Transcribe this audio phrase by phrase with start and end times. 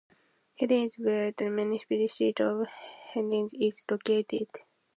[0.57, 2.65] Handen is where the municipality seat of
[3.13, 4.47] Haninge is located.